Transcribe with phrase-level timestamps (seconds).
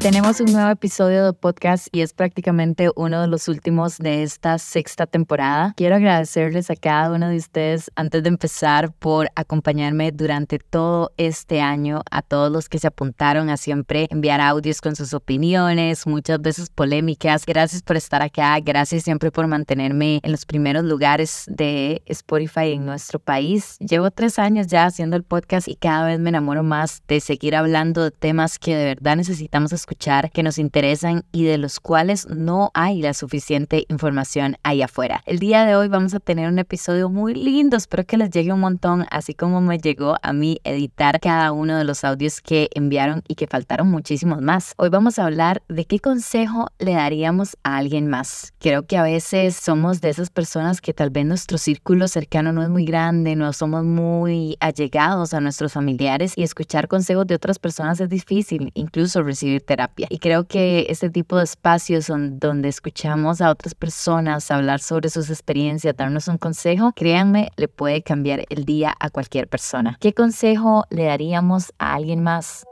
[0.00, 4.56] Tenemos un nuevo episodio de podcast y es prácticamente uno de los últimos de esta
[4.56, 5.74] sexta temporada.
[5.76, 11.60] Quiero agradecerles a cada uno de ustedes antes de empezar por acompañarme durante todo este
[11.60, 16.40] año, a todos los que se apuntaron a siempre enviar audios con sus opiniones, muchas
[16.40, 17.44] veces polémicas.
[17.44, 22.86] Gracias por estar acá, gracias siempre por mantenerme en los primeros lugares de Spotify en
[22.86, 23.76] nuestro país.
[23.80, 27.54] Llevo tres años ya haciendo el podcast y cada vez me enamoro más de seguir
[27.54, 29.89] hablando de temas que de verdad necesitamos escuchar
[30.32, 35.22] que nos interesan y de los cuales no hay la suficiente información ahí afuera.
[35.26, 38.52] El día de hoy vamos a tener un episodio muy lindo, espero que les llegue
[38.52, 42.68] un montón, así como me llegó a mí editar cada uno de los audios que
[42.74, 44.74] enviaron y que faltaron muchísimos más.
[44.76, 48.52] Hoy vamos a hablar de qué consejo le daríamos a alguien más.
[48.60, 52.62] Creo que a veces somos de esas personas que tal vez nuestro círculo cercano no
[52.62, 57.58] es muy grande, no somos muy allegados a nuestros familiares y escuchar consejos de otras
[57.58, 62.68] personas es difícil, incluso recibir terapia y creo que este tipo de espacios son donde
[62.68, 68.44] escuchamos a otras personas hablar sobre sus experiencias, darnos un consejo, créanme, le puede cambiar
[68.48, 69.96] el día a cualquier persona.
[70.00, 72.64] ¿Qué consejo le daríamos a alguien más?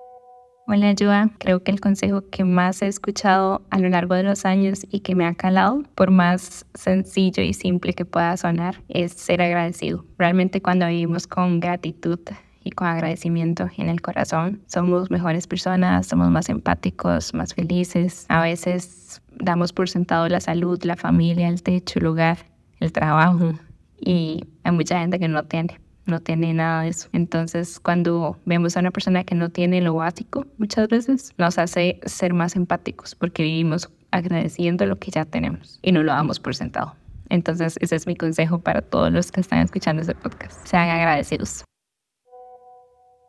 [0.70, 1.30] Hola, Joa.
[1.38, 5.00] Creo que el consejo que más he escuchado a lo largo de los años y
[5.00, 10.04] que me ha calado, por más sencillo y simple que pueda sonar, es ser agradecido.
[10.18, 12.20] Realmente cuando vivimos con gratitud
[12.68, 14.60] y con agradecimiento en el corazón.
[14.66, 18.26] Somos mejores personas, somos más empáticos, más felices.
[18.28, 22.38] A veces damos por sentado la salud, la familia, el techo, el lugar,
[22.80, 23.54] el trabajo
[24.00, 27.08] y hay mucha gente que no tiene no tiene nada de eso.
[27.12, 32.00] Entonces, cuando vemos a una persona que no tiene lo básico, muchas veces nos hace
[32.06, 36.54] ser más empáticos porque vivimos agradeciendo lo que ya tenemos y no lo damos por
[36.54, 36.94] sentado.
[37.28, 40.66] Entonces, ese es mi consejo para todos los que están escuchando este podcast.
[40.66, 41.62] Sean agradecidos.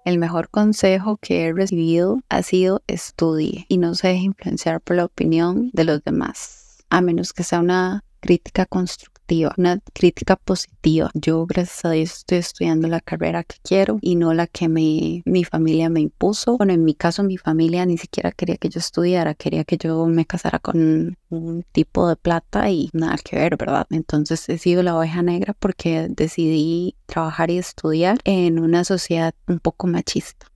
[0.10, 4.96] El mejor consejo que he recibido ha sido estudie y no se deje influenciar por
[4.96, 9.19] la opinión de los demás, a menos que sea una crítica constructiva
[9.58, 11.12] una crítica positiva.
[11.14, 15.24] Yo, gracias a Dios, estoy estudiando la carrera que quiero y no la que mi
[15.50, 16.58] familia me impuso.
[16.58, 20.06] Bueno, en mi caso, mi familia ni siquiera quería que yo estudiara, quería que yo
[20.08, 23.88] me casara con un tipo de plata y nada que ver, ¿verdad?
[23.90, 29.60] Entonces he sido la oveja negra porque decidí trabajar y estudiar en una sociedad un
[29.60, 30.48] poco machista.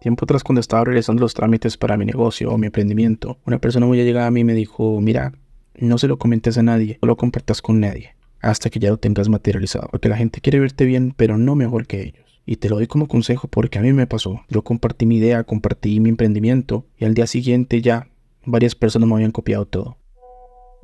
[0.00, 3.86] Tiempo atrás, cuando estaba realizando los trámites para mi negocio o mi emprendimiento, una persona
[3.86, 5.32] muy allegada a mí me dijo, mira,
[5.78, 8.96] no se lo comentes a nadie, no lo compartas con nadie, hasta que ya lo
[8.96, 12.40] tengas materializado, porque la gente quiere verte bien, pero no mejor que ellos.
[12.46, 14.42] Y te lo doy como consejo porque a mí me pasó.
[14.50, 18.08] Yo compartí mi idea, compartí mi emprendimiento y al día siguiente ya
[18.44, 19.96] varias personas me habían copiado todo.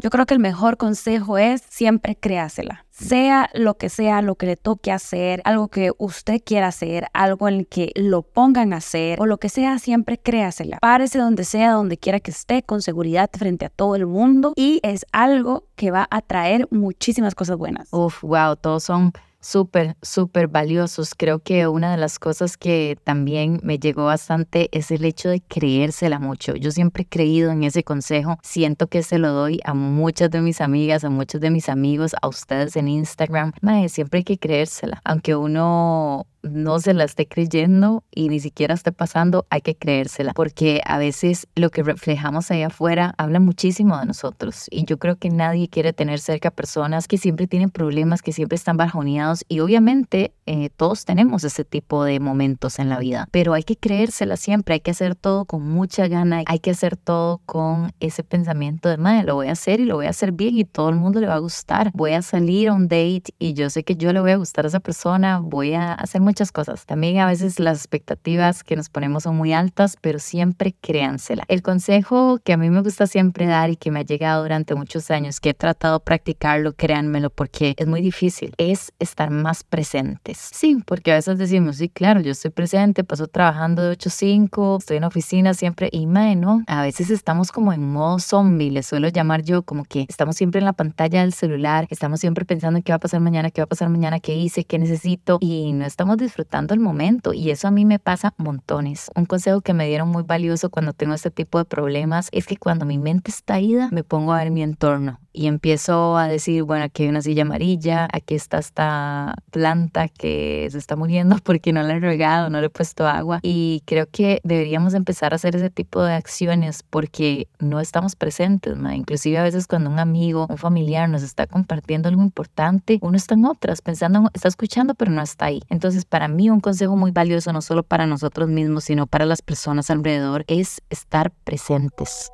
[0.02, 2.86] Yo creo que el mejor consejo es siempre créasela.
[2.90, 7.48] Sea lo que sea, lo que le toque hacer, algo que usted quiera hacer, algo
[7.48, 10.78] en el que lo pongan a hacer o lo que sea, siempre créasela.
[10.80, 14.80] Párese donde sea, donde quiera que esté, con seguridad frente a todo el mundo y
[14.82, 17.88] es algo que va a traer muchísimas cosas buenas.
[17.92, 21.14] Uf, wow, todos son súper, súper valiosos.
[21.16, 25.40] Creo que una de las cosas que también me llegó bastante es el hecho de
[25.40, 26.54] creérsela mucho.
[26.56, 28.38] Yo siempre he creído en ese consejo.
[28.42, 32.14] Siento que se lo doy a muchas de mis amigas, a muchos de mis amigos,
[32.20, 33.52] a ustedes en Instagram.
[33.60, 35.00] Madre, siempre hay que creérsela.
[35.04, 40.32] Aunque uno no se la esté creyendo y ni siquiera esté pasando, hay que creérsela,
[40.32, 45.16] porque a veces lo que reflejamos ahí afuera habla muchísimo de nosotros y yo creo
[45.16, 49.60] que nadie quiere tener cerca personas que siempre tienen problemas, que siempre están bajoneados y
[49.60, 54.36] obviamente eh, todos tenemos ese tipo de momentos en la vida, pero hay que creérsela
[54.36, 58.88] siempre, hay que hacer todo con mucha gana, hay que hacer todo con ese pensamiento
[58.88, 60.96] de, madre, lo voy a hacer y lo voy a hacer bien y todo el
[60.96, 63.96] mundo le va a gustar, voy a salir a un date y yo sé que
[63.96, 66.86] yo le voy a gustar a esa persona, voy a hacer muchas cosas.
[66.86, 71.44] También a veces las expectativas que nos ponemos son muy altas, pero siempre créansela.
[71.48, 74.74] El consejo que a mí me gusta siempre dar y que me ha llegado durante
[74.74, 79.64] muchos años, que he tratado de practicarlo, créanmelo, porque es muy difícil, es estar más
[79.64, 80.38] presentes.
[80.38, 84.12] Sí, porque a veces decimos, sí, claro, yo estoy presente, paso trabajando de 8 a
[84.12, 86.62] 5, estoy en oficina siempre y ¿no?
[86.66, 90.58] A veces estamos como en modo zombie, le suelo llamar yo, como que estamos siempre
[90.58, 93.60] en la pantalla del celular, estamos siempre pensando en qué va a pasar mañana, qué
[93.60, 97.50] va a pasar mañana, qué hice, qué necesito y no estamos disfrutando el momento y
[97.50, 99.10] eso a mí me pasa montones.
[99.16, 102.56] Un consejo que me dieron muy valioso cuando tengo este tipo de problemas es que
[102.56, 106.62] cuando mi mente está ida me pongo a ver mi entorno y empiezo a decir,
[106.64, 111.72] bueno, aquí hay una silla amarilla, aquí está esta planta que se está muriendo porque
[111.72, 115.36] no la he regado, no le he puesto agua y creo que deberíamos empezar a
[115.36, 120.46] hacer ese tipo de acciones porque no estamos presentes, inclusive a veces cuando un amigo,
[120.48, 125.10] un familiar nos está compartiendo algo importante, uno está en otras, pensando, está escuchando pero
[125.10, 125.62] no está ahí.
[125.68, 129.42] Entonces para mí un consejo muy valioso no solo para nosotros mismos, sino para las
[129.42, 132.30] personas alrededor es estar presentes.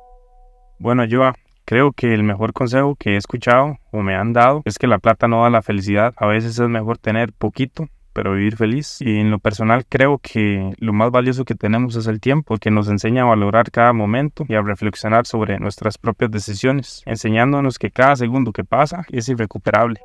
[0.79, 1.23] Bueno, yo
[1.67, 4.99] creo que el mejor consejo que he escuchado o me han dado es que la
[4.99, 6.13] plata no da la felicidad.
[6.15, 8.99] A veces es mejor tener poquito pero vivir feliz.
[8.99, 12.71] Y en lo personal creo que lo más valioso que tenemos es el tiempo, que
[12.71, 17.91] nos enseña a valorar cada momento y a reflexionar sobre nuestras propias decisiones, enseñándonos que
[17.91, 19.99] cada segundo que pasa es irrecuperable.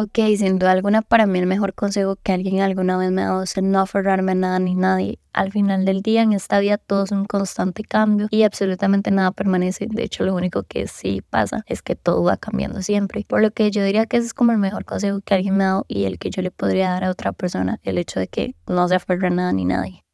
[0.00, 3.30] Ok, sin duda alguna, para mí el mejor consejo que alguien alguna vez me ha
[3.30, 5.18] dado es no aferrarme a nada ni nadie.
[5.32, 9.32] Al final del día, en esta vida, todo es un constante cambio y absolutamente nada
[9.32, 9.88] permanece.
[9.90, 13.24] De hecho, lo único que sí pasa es que todo va cambiando siempre.
[13.26, 15.64] Por lo que yo diría que ese es como el mejor consejo que alguien me
[15.64, 18.28] ha dado y el que yo le podría dar a otra persona, el hecho de
[18.28, 20.04] que no se aferre a nada ni nadie.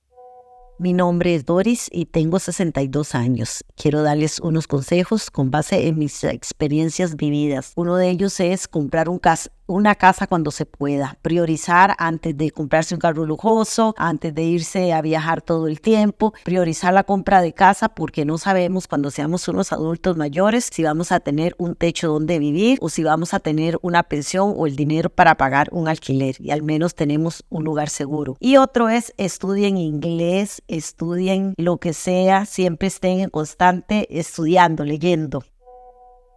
[0.77, 3.65] Mi nombre es Doris y tengo 62 años.
[3.77, 7.73] Quiero darles unos consejos con base en mis experiencias vividas.
[7.77, 12.51] Uno de ellos es comprar un, cas una casa cuando se pueda, priorizar antes de
[12.51, 17.41] comprarse un carro lujoso, antes de irse a viajar todo el tiempo, priorizar la compra
[17.41, 21.75] de casa porque no sabemos cuando seamos unos adultos mayores si vamos a tener un
[21.75, 25.69] techo donde vivir o si vamos a tener una pensión o el dinero para pagar
[25.73, 28.37] un alquiler y al menos tenemos un lugar seguro.
[28.41, 35.43] Y otro es estudien inglés, estudien lo que sea, siempre estén en constante estudiando, leyendo.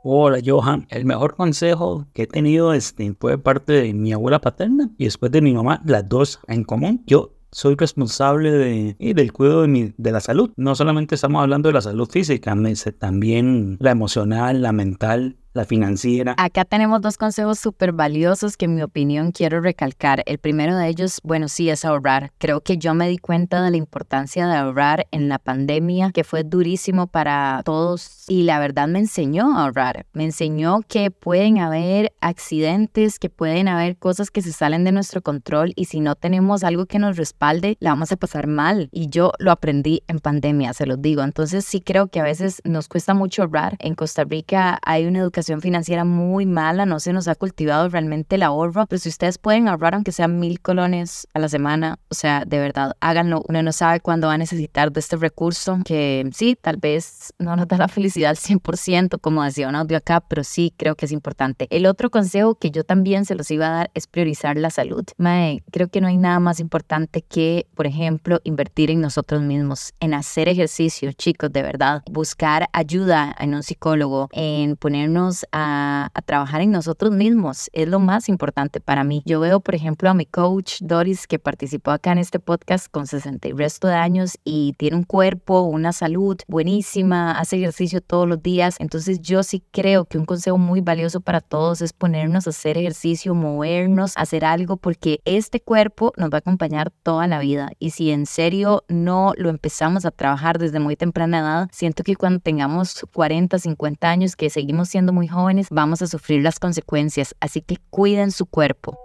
[0.10, 4.90] Hola Johan, el mejor consejo que he tenido este, fue parte de mi abuela paterna
[4.98, 7.04] y después de mi mamá, las dos en común.
[7.06, 10.54] Yo soy responsable de, y del cuidado de, mi, de la salud.
[10.56, 12.56] No solamente estamos hablando de la salud física,
[12.98, 16.36] también la emocional, la mental, la financiera.
[16.38, 20.24] Acá tenemos dos consejos súper valiosos que en mi opinión quiero recalcar.
[20.26, 22.32] El primero de ellos, bueno, sí, es ahorrar.
[22.38, 26.24] Creo que yo me di cuenta de la importancia de ahorrar en la pandemia, que
[26.24, 30.06] fue durísimo para todos y la verdad me enseñó a ahorrar.
[30.14, 35.22] Me enseñó que pueden haber accidentes, que pueden haber cosas que se salen de nuestro
[35.22, 38.90] control y si no tenemos algo que nos respalde, la vamos a pasar mal.
[38.92, 41.24] Y yo lo aprendí en pandemia, se los digo.
[41.24, 43.76] Entonces sí creo que a veces nos cuesta mucho ahorrar.
[43.80, 48.36] En Costa Rica hay una educación financiera muy mala, no se nos ha cultivado realmente
[48.36, 52.16] el ahorro, pero si ustedes pueden ahorrar aunque sean mil colones a la semana, o
[52.16, 53.44] sea, de verdad, háganlo.
[53.48, 57.56] Uno no sabe cuándo va a necesitar de este recurso, que sí, tal vez no
[57.56, 61.06] nos da la felicidad al 100%, como decía un audio acá, pero sí creo que
[61.06, 61.68] es importante.
[61.70, 65.06] El otro consejo que yo también se los iba a dar es priorizar la salud.
[65.18, 69.94] Mae, creo que no hay nada más importante que, por ejemplo, invertir en nosotros mismos,
[70.00, 76.62] en hacer ejercicio, chicos, de verdad, buscar ayuda en un psicólogo, en ponernos a, trabajar
[76.62, 77.70] en nosotros mismos.
[77.74, 79.22] Es lo más importante para mí.
[79.26, 83.08] Yo veo, por ejemplo, a mi coach Doris, que participó acá en este podcast con
[83.08, 88.28] 60 y resto de años y tiene un cuerpo, una salud buenísima, hace ejercicio todos
[88.28, 88.76] los días.
[88.80, 92.78] Entonces yo sí creo que un consejo muy valioso para todos es ponernos a hacer
[92.78, 97.72] ejercicio, movernos, hacer algo, porque este cuerpo nos va a acompañar toda la vida.
[97.80, 102.16] Y si en serio no lo empezamos a trabajar desde muy temprana edad, siento que
[102.16, 107.36] cuando tengamos 40, 50 años, que seguimos siendo muy jóvenes, vamos a sufrir las consecuencias,
[107.40, 109.00] así que cuiden su cuerpo.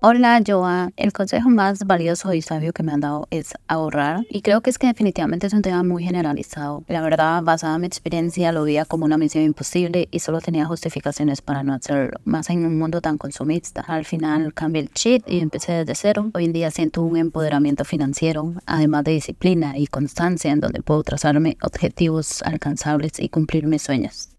[0.00, 0.90] Hola, Joa.
[0.96, 4.24] El consejo más valioso y sabio que me han dado es ahorrar.
[4.30, 6.84] Y creo que es que definitivamente es un tema muy generalizado.
[6.88, 10.66] La verdad, basada en mi experiencia, lo veía como una misión imposible y solo tenía
[10.66, 12.20] justificaciones para no hacerlo.
[12.24, 13.82] Más en un mundo tan consumista.
[13.82, 16.30] Al final cambié el chip y empecé desde cero.
[16.34, 21.02] Hoy en día siento un empoderamiento financiero, además de disciplina y constancia en donde puedo
[21.02, 24.37] trazarme objetivos alcanzables y cumplir mis sueños.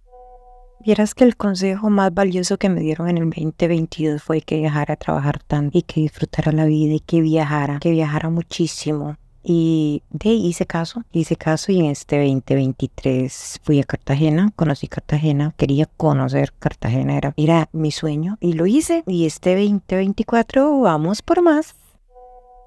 [0.81, 4.93] Vieras que el consejo más valioso que me dieron en el 2022 fue que dejara
[4.93, 9.17] de trabajar tanto y que disfrutara la vida y que viajara, que viajara muchísimo.
[9.43, 15.53] Y de hice caso, hice caso y en este 2023 fui a Cartagena, conocí Cartagena,
[15.57, 19.03] quería conocer Cartagena, era, era mi sueño y lo hice.
[19.05, 21.75] Y este 2024 vamos por más.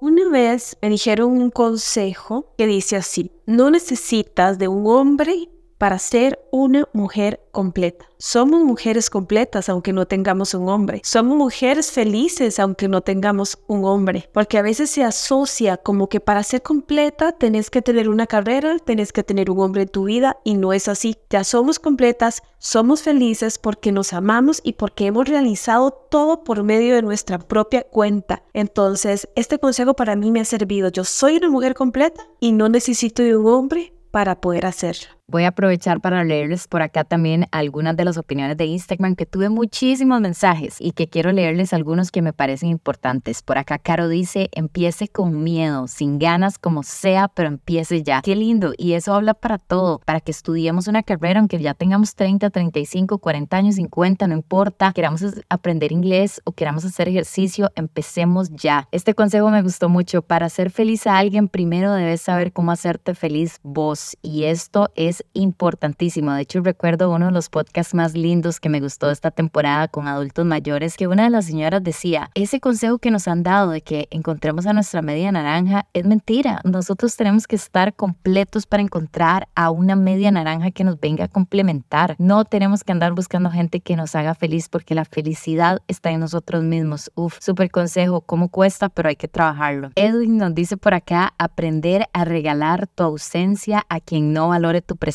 [0.02, 5.48] Una vez me dijeron un consejo que dice así, no necesitas de un hombre
[5.82, 8.06] para ser una mujer completa.
[8.16, 11.00] Somos mujeres completas aunque no tengamos un hombre.
[11.02, 14.30] Somos mujeres felices aunque no tengamos un hombre.
[14.32, 18.78] Porque a veces se asocia como que para ser completa tenés que tener una carrera,
[18.78, 21.16] tenés que tener un hombre en tu vida y no es así.
[21.30, 26.94] Ya somos completas, somos felices porque nos amamos y porque hemos realizado todo por medio
[26.94, 28.44] de nuestra propia cuenta.
[28.52, 30.90] Entonces, este consejo para mí me ha servido.
[30.90, 35.21] Yo soy una mujer completa y no necesito de un hombre para poder hacerlo.
[35.32, 39.24] Voy a aprovechar para leerles por acá también algunas de las opiniones de Instagram que
[39.24, 43.40] tuve muchísimos mensajes y que quiero leerles algunos que me parecen importantes.
[43.40, 48.20] Por acá Caro dice, empiece con miedo, sin ganas como sea, pero empiece ya.
[48.20, 48.74] Qué lindo.
[48.76, 53.16] Y eso habla para todo, para que estudiemos una carrera, aunque ya tengamos 30, 35,
[53.16, 58.86] 40 años, 50, no importa, queramos aprender inglés o queramos hacer ejercicio, empecemos ya.
[58.92, 60.20] Este consejo me gustó mucho.
[60.20, 64.18] Para ser feliz a alguien, primero debes saber cómo hacerte feliz vos.
[64.20, 64.90] Y esto
[65.32, 66.32] importantísimo.
[66.32, 70.08] De hecho, recuerdo uno de los podcasts más lindos que me gustó esta temporada con
[70.08, 73.80] adultos mayores, que una de las señoras decía, ese consejo que nos han dado de
[73.80, 76.60] que encontremos a nuestra media naranja es mentira.
[76.64, 81.28] Nosotros tenemos que estar completos para encontrar a una media naranja que nos venga a
[81.28, 82.16] complementar.
[82.18, 86.20] No tenemos que andar buscando gente que nos haga feliz porque la felicidad está en
[86.20, 87.10] nosotros mismos.
[87.14, 89.90] Uf, súper consejo, cómo cuesta, pero hay que trabajarlo.
[89.94, 94.96] Edwin nos dice por acá, aprender a regalar tu ausencia a quien no valore tu
[94.96, 95.11] presencia.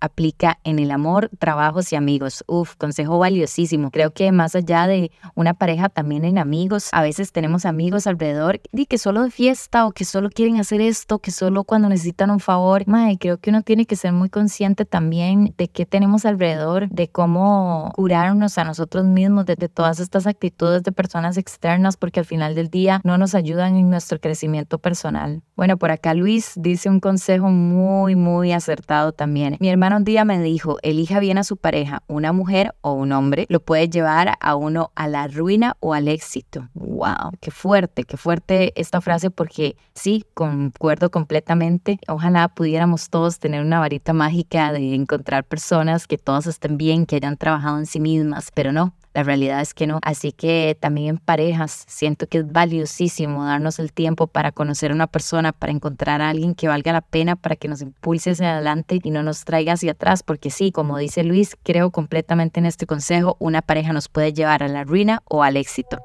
[0.00, 2.44] Aplica en el amor, trabajos y amigos.
[2.46, 3.90] Uf, consejo valiosísimo.
[3.90, 8.60] Creo que más allá de una pareja, también en amigos, a veces tenemos amigos alrededor
[8.72, 12.30] y que solo de fiesta o que solo quieren hacer esto, que solo cuando necesitan
[12.30, 12.86] un favor.
[12.86, 17.08] Mae, creo que uno tiene que ser muy consciente también de qué tenemos alrededor, de
[17.08, 22.26] cómo curarnos a nosotros mismos de, de todas estas actitudes de personas externas, porque al
[22.26, 25.42] final del día no nos ayudan en nuestro crecimiento personal.
[25.56, 29.58] Bueno, por acá Luis dice un consejo muy, muy acertado también.
[29.60, 33.12] Mi hermano un día me dijo, elija bien a su pareja, una mujer o un
[33.12, 36.68] hombre, lo puede llevar a uno a la ruina o al éxito.
[36.72, 37.32] ¡Wow!
[37.40, 41.98] Qué fuerte, qué fuerte esta frase porque sí, concuerdo completamente.
[42.06, 47.16] Ojalá pudiéramos todos tener una varita mágica de encontrar personas que todas estén bien, que
[47.16, 49.98] hayan trabajado en sí mismas, pero no, la realidad es que no.
[50.02, 54.94] Así que también en parejas siento que es valiosísimo darnos el tiempo para conocer a
[54.94, 58.54] una persona, para encontrar a alguien que valga la pena, para que nos impulse hacia
[58.54, 60.22] adelante y no nos traiga hacia atrás.
[60.22, 64.62] Porque sí, como dice Luis, creo completamente en este consejo, una pareja nos puede llevar
[64.62, 65.98] a la ruina o al éxito.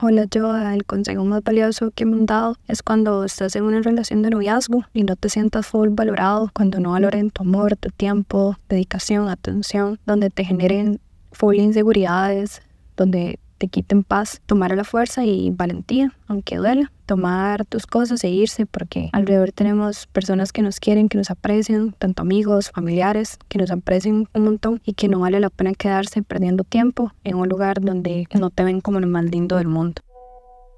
[0.00, 3.80] Hola, yo el consejo más valioso que me han dado es cuando estás en una
[3.80, 7.88] relación de noviazgo y no te sientas full valorado, cuando no valoren tu amor, tu
[7.88, 11.00] tiempo, dedicación, atención, donde te generen
[11.32, 12.62] full inseguridades,
[12.96, 18.28] donde te quiten paz, tomar la fuerza y valentía, aunque duela, tomar tus cosas e
[18.28, 23.58] irse, porque alrededor tenemos personas que nos quieren, que nos aprecian, tanto amigos, familiares, que
[23.58, 27.48] nos aprecian un montón y que no vale la pena quedarse perdiendo tiempo en un
[27.48, 30.02] lugar donde no te ven como lo más lindo del mundo.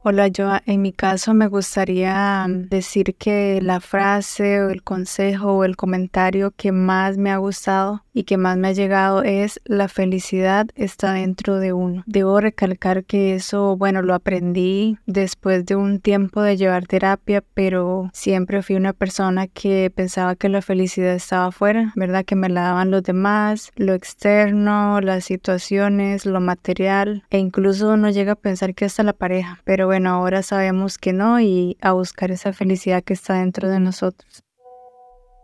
[0.02, 5.64] Hola, yo en mi caso me gustaría decir que la frase o el consejo o
[5.64, 9.88] el comentario que más me ha gustado y que más me ha llegado es la
[9.88, 12.02] felicidad está dentro de uno.
[12.06, 18.08] Debo recalcar que eso, bueno, lo aprendí después de un tiempo de llevar terapia, pero
[18.14, 22.24] siempre fui una persona que pensaba que la felicidad estaba afuera, ¿verdad?
[22.24, 28.08] Que me la daban los demás, lo externo, las situaciones, lo material e incluso uno
[28.08, 31.90] llega a pensar que hasta la pareja, pero bueno, ahora sabemos que no y a
[31.90, 34.44] buscar esa felicidad que está dentro de nosotros.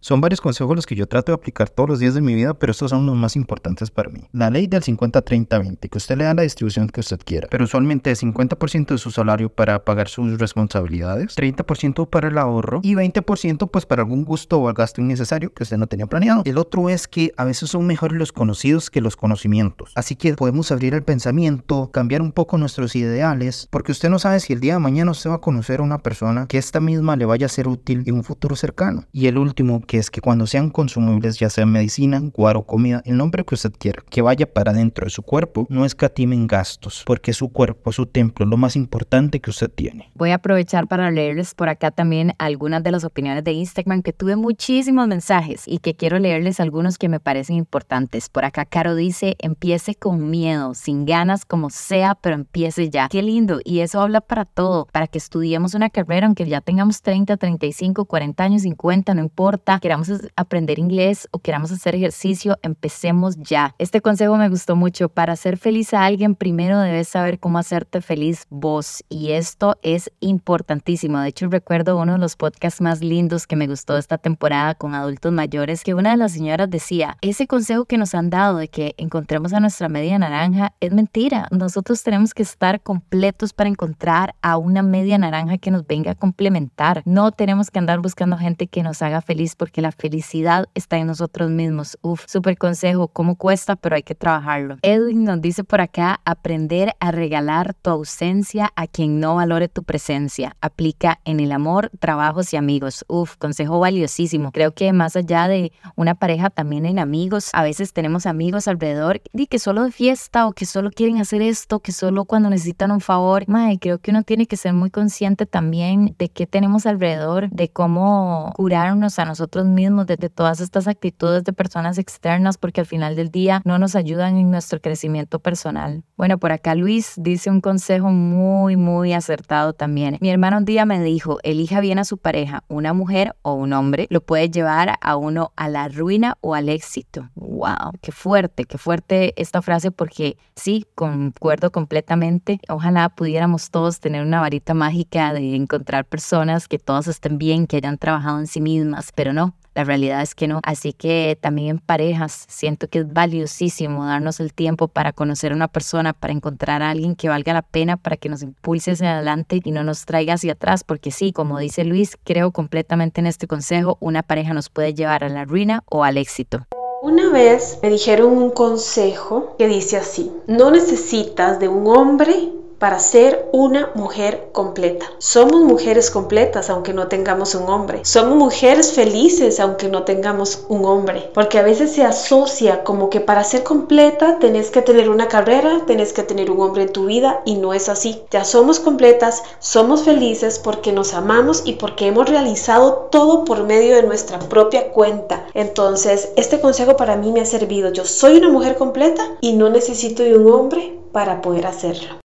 [0.06, 2.54] Son varios consejos los que yo trato de aplicar todos los días de mi vida,
[2.54, 4.20] pero estos son los más importantes para mí.
[4.30, 8.12] La ley del 50-30-20, que usted le da la distribución que usted quiera, pero usualmente
[8.12, 13.68] es 50% de su salario para pagar sus responsabilidades, 30% para el ahorro y 20%
[13.68, 16.42] pues para algún gusto o gasto innecesario que usted no tenía planeado.
[16.44, 19.90] El otro es que a veces son mejores los conocidos que los conocimientos.
[19.96, 24.38] Así que podemos abrir el pensamiento, cambiar un poco nuestros ideales, porque usted no sabe
[24.38, 27.16] si el día de mañana usted va a conocer a una persona que esta misma
[27.16, 29.02] le vaya a ser útil en un futuro cercano.
[29.10, 33.16] Y el último, que es que cuando sean consumibles, ya sea medicina, guaro, comida, el
[33.16, 37.32] nombre que usted quiera, que vaya para dentro de su cuerpo, no escatimen gastos, porque
[37.32, 40.10] su cuerpo, su templo, lo más importante que usted tiene.
[40.14, 44.12] Voy a aprovechar para leerles por acá también algunas de las opiniones de Instagram, que
[44.12, 48.28] tuve muchísimos mensajes y que quiero leerles algunos que me parecen importantes.
[48.28, 53.08] Por acá Caro dice, empiece con miedo, sin ganas, como sea, pero empiece ya.
[53.08, 53.60] Qué lindo.
[53.64, 58.04] Y eso habla para todo, para que estudiemos una carrera, aunque ya tengamos 30, 35,
[58.04, 63.74] 40 años, 50, no importa queramos aprender inglés o queramos hacer ejercicio, empecemos ya.
[63.78, 65.08] Este consejo me gustó mucho.
[65.08, 69.04] Para ser feliz a alguien, primero debes saber cómo hacerte feliz vos.
[69.08, 71.20] Y esto es importantísimo.
[71.20, 74.94] De hecho, recuerdo uno de los podcasts más lindos que me gustó esta temporada con
[74.94, 78.68] adultos mayores, que una de las señoras decía, ese consejo que nos han dado de
[78.68, 81.48] que encontremos a nuestra media naranja es mentira.
[81.50, 86.14] Nosotros tenemos que estar completos para encontrar a una media naranja que nos venga a
[86.14, 87.02] complementar.
[87.04, 91.08] No tenemos que andar buscando gente que nos haga feliz porque la felicidad está en
[91.08, 91.98] nosotros mismos.
[92.00, 94.76] Uf, súper consejo, cómo cuesta, pero hay que trabajarlo.
[94.82, 99.82] Edwin nos dice por acá, aprender a regalar tu ausencia a quien no valore tu
[99.82, 100.54] presencia.
[100.60, 103.04] Aplica en el amor, trabajos y amigos.
[103.08, 104.52] Uf, consejo valiosísimo.
[104.52, 109.20] Creo que más allá de una pareja, también en amigos, a veces tenemos amigos alrededor
[109.32, 112.92] y que solo de fiesta o que solo quieren hacer esto, que solo cuando necesitan
[112.92, 113.42] un favor.
[113.48, 117.68] Mae, creo que uno tiene que ser muy consciente también de qué tenemos alrededor, de
[117.68, 123.16] cómo curarnos a nosotros mismos de, todas estas actitudes de personas externas, porque al final
[123.16, 126.02] del día no nos ayudan en nuestro crecimiento personal.
[126.16, 130.18] Bueno, por acá Luis dice un consejo muy, muy acertado también.
[130.20, 133.72] Mi hermano un día me dijo, elija bien a su pareja, una mujer o un
[133.72, 137.30] hombre, lo puede llevar a uno a la ruina o al éxito.
[137.34, 137.92] ¡Wow!
[138.00, 142.60] Qué fuerte, qué fuerte esta frase porque sí, concuerdo completamente.
[142.68, 147.76] Ojalá pudiéramos todos tener una varita mágica de encontrar personas que todas estén bien, que
[147.76, 149.45] hayan trabajado en sí mismas, pero no,
[149.76, 150.60] la realidad es que no.
[150.62, 155.54] Así que también en parejas siento que es valiosísimo darnos el tiempo para conocer a
[155.54, 159.16] una persona, para encontrar a alguien que valga la pena, para que nos impulse hacia
[159.16, 163.26] adelante y no nos traiga hacia atrás, porque sí, como dice Luis, creo completamente en
[163.26, 166.66] este consejo, una pareja nos puede llevar a la ruina o al éxito.
[167.02, 172.98] Una vez me dijeron un consejo que dice así, no necesitas de un hombre para
[172.98, 175.06] ser una mujer completa.
[175.18, 178.04] Somos mujeres completas aunque no tengamos un hombre.
[178.04, 181.30] Somos mujeres felices aunque no tengamos un hombre.
[181.32, 185.82] Porque a veces se asocia como que para ser completa tenés que tener una carrera,
[185.86, 188.22] tenés que tener un hombre en tu vida y no es así.
[188.30, 193.96] Ya somos completas, somos felices porque nos amamos y porque hemos realizado todo por medio
[193.96, 195.46] de nuestra propia cuenta.
[195.54, 197.90] Entonces, este consejo para mí me ha servido.
[197.92, 202.25] Yo soy una mujer completa y no necesito de un hombre para poder hacerlo.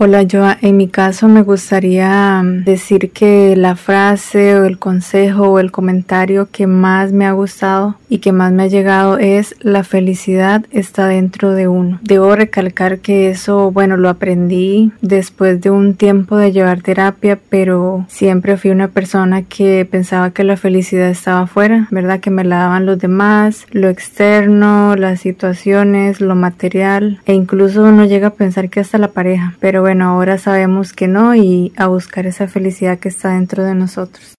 [0.00, 5.48] Hola, yo en mi caso me gustaría mm, decir que la frase o el consejo
[5.48, 9.56] o el comentario que más me ha gustado y que más me ha llegado es
[9.58, 11.98] la felicidad está dentro de uno.
[12.02, 18.06] Debo recalcar que eso, bueno, lo aprendí después de un tiempo de llevar terapia, pero
[18.08, 22.20] siempre fui una persona que pensaba que la felicidad estaba afuera, ¿verdad?
[22.20, 28.04] Que me la daban los demás, lo externo, las situaciones, lo material e incluso uno
[28.04, 31.86] llega a pensar que hasta la pareja, pero bueno, ahora sabemos que no y a
[31.86, 34.37] buscar esa felicidad que está dentro de nosotros.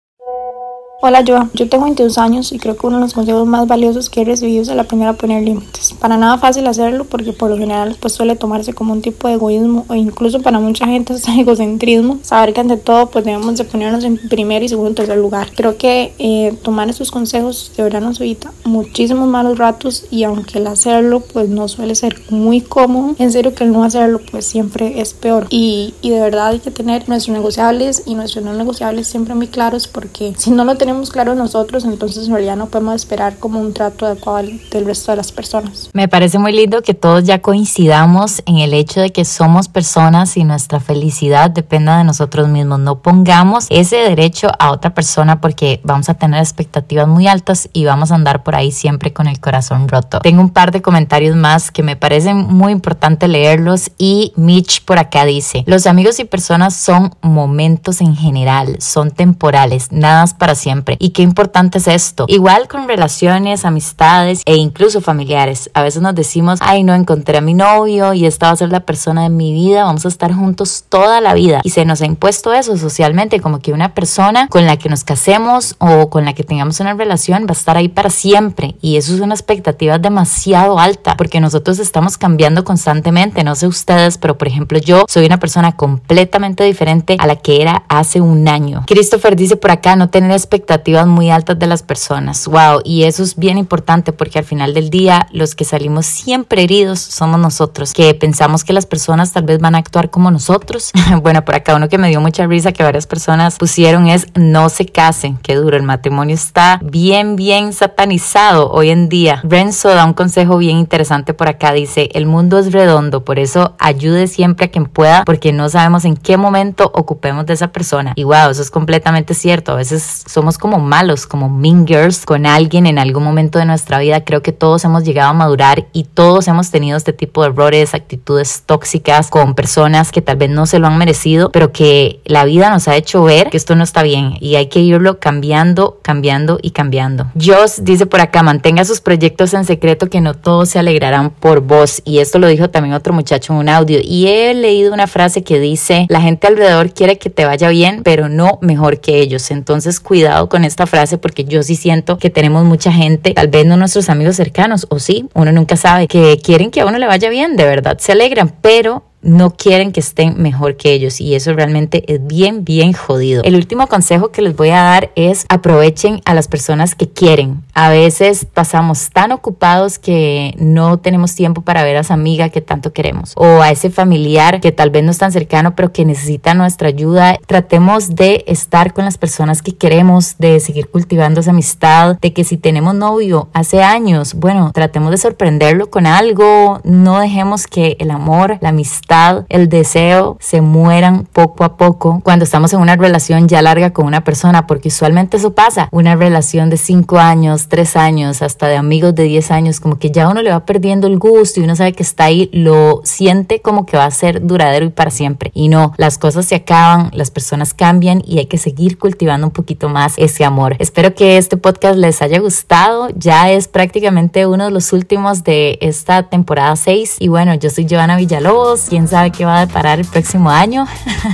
[1.01, 4.10] Hola Joa, yo tengo 22 años y creo que uno de los consejos más valiosos
[4.10, 5.94] que he recibido es el aprender a poner límites.
[5.94, 9.36] Para nada fácil hacerlo porque por lo general pues suele tomarse como un tipo de
[9.36, 12.20] egoísmo o incluso para mucha gente es egocentrismo.
[12.22, 15.50] Saber que ante todo pues debemos de ponernos en primer y segundo tercer lugar.
[15.56, 20.60] Creo que eh, tomar esos consejos de verdad nos evita muchísimos malos ratos y aunque
[20.60, 24.43] el hacerlo pues no suele ser muy cómodo, en serio que el no hacerlo pues
[24.43, 25.47] siempre es peor.
[25.50, 29.47] Y, y de verdad hay que tener nuestros negociables y nuestros no negociables siempre muy
[29.47, 33.38] claros porque si no lo tenemos tenemos claro nosotros, entonces en realidad no podemos esperar
[33.38, 35.91] como un trato adecuado del resto de las personas.
[35.93, 40.36] Me parece muy lindo que todos ya coincidamos en el hecho de que somos personas
[40.36, 42.80] y nuestra felicidad dependa de nosotros mismos.
[42.80, 47.86] No pongamos ese derecho a otra persona porque vamos a tener expectativas muy altas y
[47.86, 50.21] vamos a andar por ahí siempre con el corazón roto.
[50.21, 54.97] Tengo un par de comentarios más que me parecen muy importante leerlos y Mitch por
[54.97, 60.56] acá dice, los amigos y personas son momentos en general, son temporales, nada es para
[60.56, 62.26] siempre y qué importante es esto.
[62.28, 65.70] Igual con relaciones, amistades e incluso familiares.
[65.74, 68.70] A veces nos decimos, ay, no encontré a mi novio y esta va a ser
[68.70, 71.62] la persona de mi vida, vamos a estar juntos toda la vida.
[71.63, 75.04] Y se nos ha impuesto eso socialmente, como que una persona con la que nos
[75.04, 78.76] casemos o con la que tengamos una relación va a estar ahí para siempre.
[78.82, 83.44] Y eso es una expectativa demasiado alta porque nosotros estamos cambiando constantemente.
[83.44, 87.62] No sé ustedes, pero por ejemplo yo soy una persona completamente diferente a la que
[87.62, 88.84] era hace un año.
[88.88, 92.45] Christopher dice por acá no tener expectativas expectativas muy altas de las personas.
[92.45, 96.63] Wow, y eso es bien importante porque al final del día los que salimos siempre
[96.63, 100.91] heridos somos nosotros, que pensamos que las personas tal vez van a actuar como nosotros.
[101.23, 104.69] bueno, por acá uno que me dio mucha risa que varias personas pusieron es no
[104.69, 109.41] se casen, qué duro, el matrimonio está bien, bien satanizado hoy en día.
[109.43, 113.75] Renzo da un consejo bien interesante por acá, dice, el mundo es redondo, por eso
[113.79, 118.13] ayude siempre a quien pueda porque no sabemos en qué momento ocupemos de esa persona.
[118.15, 122.45] Y wow, eso es completamente cierto, a veces somos como malos, como mean girls con
[122.45, 124.24] alguien en algún momento de nuestra vida.
[124.24, 127.93] Creo que todos hemos llegado a madurar y todos hemos tenido este tipo de errores,
[127.93, 132.45] actitudes tóxicas con personas que tal vez no se lo han merecido, pero que la
[132.45, 136.00] vida nos ha hecho ver que esto no está bien y hay que irlo cambiando,
[136.04, 137.28] cambiando y cambiando.
[137.39, 141.62] Joss dice por acá, mantenga sus proyectos en secreto que no todos se alegrarán por
[141.62, 142.02] vos.
[142.06, 144.00] Y esto lo dijo también otro muchacho en un audio.
[144.04, 148.02] Y he leído una frase que dice, la gente alrededor quiere que te vaya bien,
[148.04, 149.52] pero no mejor que ellos.
[149.52, 153.65] Entonces cuidado con esta frase porque yo sí siento que tenemos mucha gente, tal vez
[153.65, 157.07] no nuestros amigos cercanos, o sí, uno nunca sabe, que quieren que a uno le
[157.07, 161.36] vaya bien, de verdad se alegran, pero no quieren que estén mejor que ellos y
[161.36, 163.43] eso realmente es bien, bien jodido.
[163.43, 167.63] El último consejo que les voy a dar es aprovechen a las personas que quieren.
[167.73, 172.62] A veces pasamos tan ocupados que no tenemos tiempo para ver a esa amiga que
[172.62, 176.05] tanto queremos o a ese familiar que tal vez no es tan cercano pero que
[176.05, 177.38] necesita nuestra ayuda.
[177.45, 182.43] Tratemos de estar con las personas que queremos, de seguir cultivando esa amistad, de que
[182.43, 188.12] si tenemos novio hace años, bueno, tratemos de sorprenderlo con algo, no dejemos que el
[188.12, 189.09] amor, la amistad,
[189.50, 194.06] el deseo se mueran poco a poco cuando estamos en una relación ya larga con
[194.06, 195.89] una persona, porque usualmente eso pasa.
[195.91, 200.12] Una relación de 5 años, 3 años, hasta de amigos de 10 años, como que
[200.12, 203.62] ya uno le va perdiendo el gusto y uno sabe que está ahí, lo siente
[203.62, 205.52] como que va a ser duradero y para siempre.
[205.54, 209.52] Y no, las cosas se acaban, las personas cambian y hay que seguir cultivando un
[209.52, 210.76] poquito más ese amor.
[210.80, 213.10] Espero que este podcast les haya gustado.
[213.15, 217.17] Ya es prácticamente uno de los últimos de esta temporada 6.
[217.19, 220.85] Y bueno, yo soy Joana Villalobos quién sabe qué va a deparar el próximo año,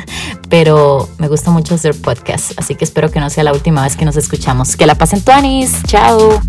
[0.50, 3.96] pero me gusta mucho hacer podcast, así que espero que no sea la última vez
[3.96, 4.76] que nos escuchamos.
[4.76, 6.40] Que la pasen tuanis, chao.